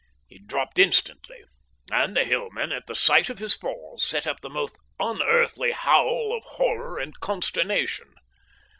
He 0.25 0.39
dropped 0.39 0.79
instantly, 0.79 1.43
and 1.91 2.17
the 2.17 2.23
Hillmen, 2.23 2.71
at 2.71 2.87
the 2.87 2.95
sight 2.95 3.29
of 3.29 3.37
his 3.37 3.55
fall, 3.55 3.99
set 3.99 4.25
up 4.25 4.41
the 4.41 4.49
most 4.49 4.79
unearthly 4.99 5.73
howl 5.73 6.35
of 6.35 6.43
horror 6.43 6.97
and 6.97 7.19
consternation. 7.19 8.11